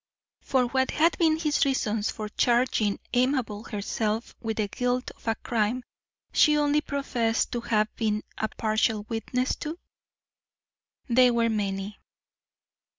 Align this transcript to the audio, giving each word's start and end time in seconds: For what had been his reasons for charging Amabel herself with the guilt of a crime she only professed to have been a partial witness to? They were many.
For 0.41 0.65
what 0.65 0.89
had 0.89 1.15
been 1.19 1.37
his 1.37 1.63
reasons 1.63 2.09
for 2.09 2.27
charging 2.29 2.99
Amabel 3.13 3.65
herself 3.65 4.33
with 4.41 4.57
the 4.57 4.67
guilt 4.67 5.11
of 5.11 5.27
a 5.27 5.35
crime 5.35 5.83
she 6.33 6.57
only 6.57 6.81
professed 6.81 7.51
to 7.51 7.61
have 7.61 7.95
been 7.95 8.23
a 8.35 8.47
partial 8.47 9.03
witness 9.09 9.53
to? 9.57 9.77
They 11.07 11.29
were 11.29 11.49
many. 11.49 11.99